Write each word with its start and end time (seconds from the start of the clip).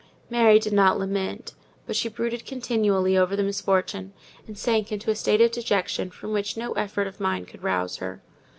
Mary 0.31 0.57
did 0.57 0.73
not 0.73 0.97
lament, 0.97 1.53
but 1.85 1.95
she 1.95 2.09
brooded 2.09 2.43
continually 2.43 3.15
over 3.15 3.35
the 3.35 3.43
misfortune, 3.43 4.13
and 4.47 4.57
sank 4.57 4.91
into 4.91 5.11
a 5.11 5.15
state 5.15 5.41
of 5.41 5.51
dejection 5.51 6.09
from 6.09 6.31
which 6.33 6.57
no 6.57 6.73
effort 6.73 7.05
of 7.05 7.19
mine 7.19 7.45
could 7.45 7.61
rouse 7.61 7.97
her. 7.97 8.19